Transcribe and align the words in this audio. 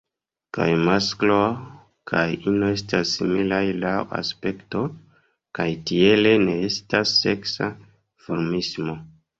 Kaj 0.57 0.65
masklo 0.85 1.35
kaj 2.13 2.23
ino 2.53 2.71
estas 2.77 3.11
similaj 3.19 3.61
laŭ 3.85 3.93
aspekto, 4.23 4.83
kaj 5.61 5.69
tiele 5.93 6.35
ne 6.49 6.59
estas 6.73 7.17
seksa 7.21 7.73
duformismo. 7.81 9.01